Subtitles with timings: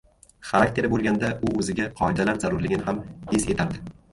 [0.51, 3.89] Xarakteri bo‘lganda u o‘ziga qoidalar zarurligini ham his etardi.